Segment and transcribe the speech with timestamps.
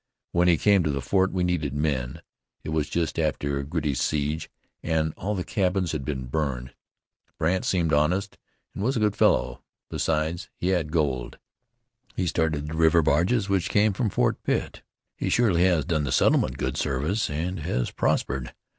[0.31, 2.23] When he came to the fort we needed men.
[2.63, 4.49] It was just after Girty's siege,
[4.81, 6.73] and all the cabins had been burned.
[7.37, 8.39] Brandt seemed honest,
[8.73, 9.61] and was a good fellow.
[9.91, 11.37] Besides, he had gold.
[12.15, 14.81] He started the river barges, which came from Fort Pitt.
[15.15, 18.55] He has surely done the settlement good service, and has prospered.